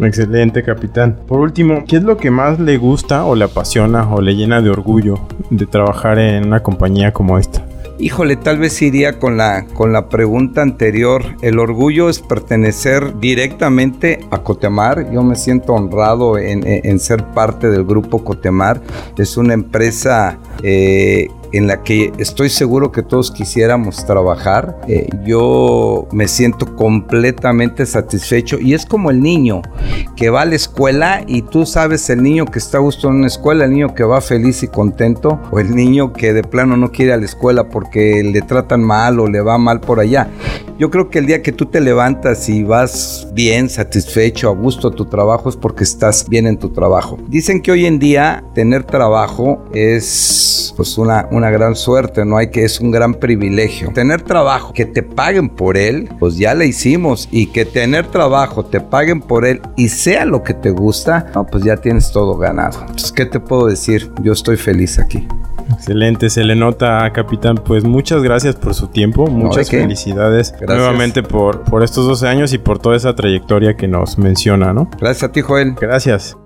Excelente, 0.00 0.62
capitán. 0.62 1.18
Por 1.26 1.40
último, 1.40 1.84
¿qué 1.86 1.96
es 1.96 2.02
lo 2.02 2.16
que 2.16 2.30
más 2.30 2.58
le 2.58 2.78
gusta 2.78 3.24
o 3.26 3.34
le 3.34 3.44
apasiona 3.44 4.14
o 4.14 4.22
le 4.22 4.34
llena 4.34 4.62
de 4.62 4.70
orgullo 4.70 5.18
de 5.50 5.66
trabajar 5.66 6.18
en 6.18 6.46
una 6.46 6.62
compañía 6.62 7.12
como 7.12 7.38
esta? 7.38 7.62
Híjole, 7.98 8.36
tal 8.36 8.58
vez 8.58 8.82
iría 8.82 9.18
con 9.18 9.38
la, 9.38 9.64
con 9.72 9.92
la 9.92 10.10
pregunta 10.10 10.60
anterior. 10.60 11.24
El 11.40 11.58
orgullo 11.58 12.10
es 12.10 12.20
pertenecer 12.20 13.18
directamente 13.20 14.20
a 14.30 14.42
Cotemar. 14.42 15.10
Yo 15.10 15.22
me 15.22 15.34
siento 15.34 15.72
honrado 15.72 16.36
en, 16.36 17.00
ser 17.00 17.24
parte 17.32 17.70
del 17.70 17.84
grupo 17.84 18.22
Cotemar. 18.22 18.82
Es 19.16 19.38
una 19.38 19.54
empresa 19.54 20.38
eh, 20.62 21.28
en 21.52 21.66
la 21.66 21.82
que 21.82 22.12
estoy 22.18 22.50
seguro 22.50 22.92
que 22.92 23.02
todos 23.02 23.30
quisiéramos 23.30 24.04
trabajar. 24.06 24.80
Eh, 24.88 25.08
yo 25.24 26.08
me 26.12 26.28
siento 26.28 26.74
completamente 26.76 27.86
satisfecho 27.86 28.58
y 28.58 28.74
es 28.74 28.86
como 28.86 29.10
el 29.10 29.20
niño 29.20 29.62
que 30.16 30.30
va 30.30 30.42
a 30.42 30.44
la 30.44 30.54
escuela 30.54 31.22
y 31.26 31.42
tú 31.42 31.66
sabes 31.66 32.08
el 32.10 32.22
niño 32.22 32.46
que 32.46 32.58
está 32.58 32.78
gusto 32.78 33.08
en 33.08 33.16
una 33.16 33.26
escuela, 33.26 33.64
el 33.64 33.72
niño 33.72 33.94
que 33.94 34.04
va 34.04 34.20
feliz 34.20 34.62
y 34.62 34.68
contento 34.68 35.40
o 35.50 35.58
el 35.60 35.74
niño 35.74 36.12
que 36.12 36.32
de 36.32 36.42
plano 36.42 36.76
no 36.76 36.90
quiere 36.92 37.12
a 37.12 37.16
la 37.16 37.24
escuela 37.24 37.68
porque 37.68 38.22
le 38.22 38.42
tratan 38.42 38.82
mal 38.82 39.20
o 39.20 39.26
le 39.26 39.40
va 39.40 39.58
mal 39.58 39.80
por 39.80 40.00
allá. 40.00 40.28
Yo 40.78 40.90
creo 40.90 41.08
que 41.08 41.20
el 41.20 41.26
día 41.26 41.42
que 41.42 41.52
tú 41.52 41.66
te 41.66 41.80
levantas 41.80 42.50
y 42.50 42.62
vas 42.62 43.28
bien, 43.32 43.70
satisfecho, 43.70 44.50
a 44.50 44.52
gusto 44.52 44.88
a 44.88 44.90
tu 44.90 45.06
trabajo 45.06 45.48
es 45.48 45.56
porque 45.56 45.84
estás 45.84 46.28
bien 46.28 46.46
en 46.46 46.58
tu 46.58 46.68
trabajo. 46.70 47.18
Dicen 47.28 47.62
que 47.62 47.72
hoy 47.72 47.86
en 47.86 47.98
día 47.98 48.44
tener 48.54 48.84
trabajo 48.84 49.64
es 49.72 50.74
pues 50.76 50.98
una 50.98 51.45
gran 51.50 51.74
suerte, 51.74 52.24
no 52.24 52.36
hay 52.36 52.50
que 52.50 52.64
es 52.64 52.80
un 52.80 52.90
gran 52.90 53.14
privilegio. 53.14 53.90
Tener 53.92 54.22
trabajo, 54.22 54.72
que 54.72 54.86
te 54.86 55.02
paguen 55.02 55.48
por 55.48 55.76
él, 55.76 56.08
pues 56.18 56.36
ya 56.36 56.54
le 56.54 56.66
hicimos 56.66 57.28
y 57.30 57.46
que 57.46 57.64
tener 57.64 58.06
trabajo, 58.06 58.64
te 58.64 58.80
paguen 58.80 59.20
por 59.20 59.44
él 59.44 59.60
y 59.76 59.88
sea 59.88 60.24
lo 60.24 60.42
que 60.42 60.54
te 60.54 60.70
gusta, 60.70 61.30
no, 61.34 61.46
pues 61.46 61.64
ya 61.64 61.76
tienes 61.76 62.10
todo 62.12 62.36
ganado. 62.36 62.80
Entonces, 62.80 63.12
¿qué 63.12 63.26
te 63.26 63.40
puedo 63.40 63.66
decir? 63.66 64.10
Yo 64.22 64.32
estoy 64.32 64.56
feliz 64.56 64.98
aquí. 64.98 65.26
Excelente, 65.72 66.30
se 66.30 66.44
le 66.44 66.54
nota, 66.54 67.10
capitán. 67.12 67.56
Pues 67.56 67.84
muchas 67.84 68.22
gracias 68.22 68.54
por 68.54 68.74
su 68.74 68.88
tiempo, 68.88 69.26
muchas 69.26 69.70
felicidades 69.70 70.54
nuevamente 70.66 71.22
por, 71.22 71.62
por 71.62 71.82
estos 71.82 72.06
12 72.06 72.28
años 72.28 72.52
y 72.52 72.58
por 72.58 72.78
toda 72.78 72.96
esa 72.96 73.14
trayectoria 73.14 73.76
que 73.76 73.88
nos 73.88 74.18
menciona, 74.18 74.72
¿no? 74.72 74.90
Gracias 75.00 75.24
a 75.24 75.32
ti, 75.32 75.40
Joel. 75.40 75.74
Gracias. 75.74 76.36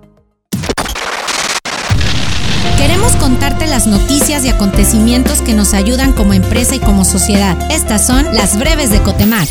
Queremos 2.77 3.15
contarte 3.17 3.67
las 3.67 3.85
noticias 3.87 4.20
acontecimientos 4.61 5.41
que 5.41 5.55
nos 5.55 5.73
ayudan 5.73 6.13
como 6.13 6.35
empresa 6.35 6.75
y 6.75 6.79
como 6.79 7.03
sociedad. 7.03 7.57
Estas 7.71 8.05
son 8.05 8.25
las 8.25 8.59
breves 8.59 8.91
de 8.91 9.01
Cotemar. 9.01 9.47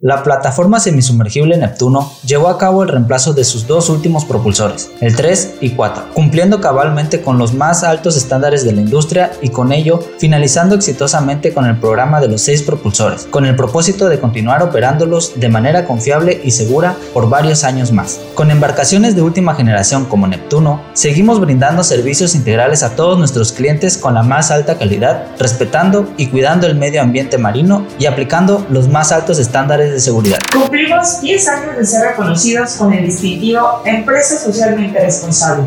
La 0.00 0.24
plataforma 0.24 0.80
semisumergible 0.80 1.56
Neptuno 1.56 2.12
llevó 2.26 2.48
a 2.48 2.58
cabo 2.58 2.82
el 2.82 2.88
reemplazo 2.88 3.32
de 3.32 3.44
sus 3.44 3.66
dos 3.68 3.88
últimos 3.88 4.24
propulsores, 4.24 4.90
el 5.00 5.14
3 5.14 5.54
y 5.60 5.70
4, 5.70 6.06
cumpliendo 6.12 6.60
cabalmente 6.60 7.22
con 7.22 7.38
los 7.38 7.54
más 7.54 7.84
altos 7.84 8.16
estándares 8.16 8.64
de 8.64 8.72
la 8.72 8.80
industria 8.80 9.30
y 9.40 9.50
con 9.50 9.72
ello 9.72 10.00
finalizando 10.18 10.74
exitosamente 10.74 11.54
con 11.54 11.64
el 11.66 11.78
programa 11.78 12.20
de 12.20 12.28
los 12.28 12.42
seis 12.42 12.62
propulsores, 12.62 13.26
con 13.30 13.46
el 13.46 13.54
propósito 13.54 14.08
de 14.08 14.18
continuar 14.18 14.64
operándolos 14.64 15.38
de 15.38 15.48
manera 15.48 15.86
confiable 15.86 16.40
y 16.42 16.50
segura 16.50 16.96
por 17.12 17.28
varios 17.28 17.62
años 17.62 17.92
más. 17.92 18.20
Con 18.34 18.50
embarcaciones 18.50 19.14
de 19.14 19.22
última 19.22 19.54
generación 19.54 20.06
como 20.06 20.26
Neptuno, 20.26 20.82
seguimos 20.94 21.40
brindando 21.40 21.84
servicios 21.84 22.34
integrales 22.34 22.82
a 22.82 22.96
todos 22.96 23.16
nuestros 23.16 23.52
clientes 23.52 23.96
con 23.96 24.14
la 24.14 24.24
más 24.24 24.50
alta 24.50 24.76
calidad, 24.76 25.28
respetando 25.38 26.08
y 26.16 26.26
cuidando 26.26 26.66
el 26.66 26.74
medio 26.74 27.00
ambiente 27.00 27.38
marino 27.38 27.86
y 27.98 28.06
aplicando 28.06 28.66
los 28.70 28.88
más 28.88 29.12
altos 29.12 29.38
estándares 29.38 29.83
de 29.92 30.00
seguridad. 30.00 30.38
Cumplimos 30.52 31.20
10 31.20 31.48
años 31.48 31.76
de 31.76 31.84
ser 31.84 32.08
reconocidos 32.08 32.72
con 32.72 32.92
el 32.92 33.06
distintivo 33.06 33.82
Empresa 33.84 34.38
Socialmente 34.38 34.98
Responsable, 34.98 35.64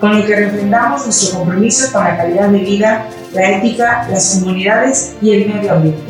con 0.00 0.16
el 0.16 0.26
que 0.26 0.36
refrendamos 0.36 1.04
nuestro 1.04 1.38
compromiso 1.38 1.92
con 1.92 2.04
la 2.04 2.16
calidad 2.16 2.48
de 2.48 2.58
vida, 2.58 3.06
la 3.32 3.50
ética, 3.50 4.06
las 4.10 4.34
comunidades 4.34 5.12
y 5.20 5.32
el 5.32 5.52
medio 5.52 5.72
ambiente. 5.72 6.02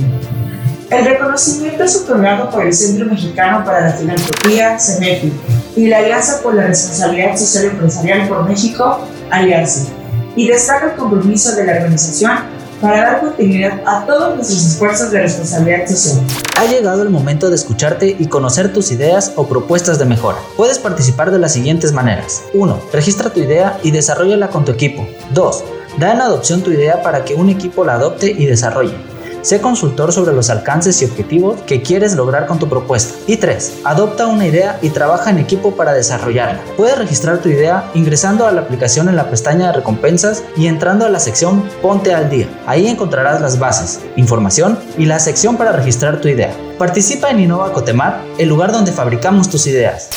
El 0.90 1.04
reconocimiento 1.04 1.84
es 1.84 1.96
otorgado 1.96 2.50
por 2.50 2.66
el 2.66 2.74
Centro 2.74 3.06
Mexicano 3.06 3.64
para 3.64 3.80
la 3.82 3.92
Filantropía, 3.92 4.78
CEMEFI, 4.78 5.32
y 5.76 5.86
la 5.86 5.98
Alianza 5.98 6.42
por 6.42 6.54
la 6.54 6.66
Responsabilidad 6.66 7.36
Social 7.36 7.66
Empresarial 7.66 8.28
por 8.28 8.48
México, 8.48 9.06
Alianza, 9.30 9.88
y 10.34 10.48
destaca 10.48 10.86
el 10.86 10.96
compromiso 10.96 11.54
de 11.54 11.64
la 11.64 11.72
organización 11.74 12.59
para 12.80 12.96
dar 12.98 13.20
continuidad 13.20 13.80
a 13.86 14.06
todos 14.06 14.36
nuestros 14.36 14.66
esfuerzos 14.66 15.10
de 15.10 15.20
responsabilidad 15.20 15.86
social. 15.86 16.24
Ha 16.58 16.66
llegado 16.66 17.02
el 17.02 17.10
momento 17.10 17.48
de 17.50 17.56
escucharte 17.56 18.16
y 18.18 18.26
conocer 18.26 18.72
tus 18.72 18.90
ideas 18.90 19.32
o 19.36 19.46
propuestas 19.46 19.98
de 19.98 20.06
mejora. 20.06 20.38
Puedes 20.56 20.78
participar 20.78 21.30
de 21.30 21.38
las 21.38 21.52
siguientes 21.52 21.92
maneras. 21.92 22.42
1. 22.54 22.80
Registra 22.92 23.30
tu 23.30 23.40
idea 23.40 23.78
y 23.82 23.90
desarrollala 23.90 24.48
con 24.48 24.64
tu 24.64 24.72
equipo. 24.72 25.06
2. 25.34 25.64
Da 25.98 26.12
en 26.12 26.20
adopción 26.20 26.62
tu 26.62 26.70
idea 26.70 27.02
para 27.02 27.24
que 27.24 27.34
un 27.34 27.50
equipo 27.50 27.84
la 27.84 27.94
adopte 27.94 28.30
y 28.30 28.46
desarrolle. 28.46 28.94
Sé 29.42 29.60
consultor 29.60 30.12
sobre 30.12 30.34
los 30.34 30.50
alcances 30.50 31.00
y 31.00 31.06
objetivos 31.06 31.60
que 31.62 31.82
quieres 31.82 32.14
lograr 32.14 32.46
con 32.46 32.58
tu 32.58 32.68
propuesta. 32.68 33.14
Y 33.26 33.38
3. 33.38 33.80
Adopta 33.84 34.26
una 34.26 34.46
idea 34.46 34.78
y 34.82 34.90
trabaja 34.90 35.30
en 35.30 35.38
equipo 35.38 35.72
para 35.72 35.92
desarrollarla. 35.92 36.60
Puedes 36.76 36.98
registrar 36.98 37.38
tu 37.38 37.48
idea 37.48 37.90
ingresando 37.94 38.46
a 38.46 38.52
la 38.52 38.60
aplicación 38.60 39.08
en 39.08 39.16
la 39.16 39.30
pestaña 39.30 39.68
de 39.68 39.72
recompensas 39.72 40.42
y 40.56 40.66
entrando 40.66 41.06
a 41.06 41.08
la 41.08 41.20
sección 41.20 41.64
Ponte 41.80 42.14
al 42.14 42.28
día. 42.28 42.48
Ahí 42.66 42.86
encontrarás 42.86 43.40
las 43.40 43.58
bases, 43.58 44.00
información 44.16 44.78
y 44.98 45.06
la 45.06 45.18
sección 45.18 45.56
para 45.56 45.72
registrar 45.72 46.20
tu 46.20 46.28
idea. 46.28 46.54
Participa 46.78 47.30
en 47.30 47.40
Innova 47.40 47.72
Cotemar, 47.72 48.22
el 48.38 48.48
lugar 48.48 48.72
donde 48.72 48.92
fabricamos 48.92 49.48
tus 49.48 49.66
ideas. 49.66 50.10